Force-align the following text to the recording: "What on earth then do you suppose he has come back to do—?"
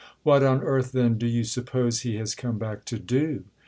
"What 0.23 0.41
on 0.41 0.63
earth 0.63 0.93
then 0.93 1.19
do 1.19 1.27
you 1.27 1.43
suppose 1.43 1.99
he 2.01 2.15
has 2.15 2.33
come 2.33 2.57
back 2.57 2.85
to 2.85 2.97
do—?" 2.97 3.43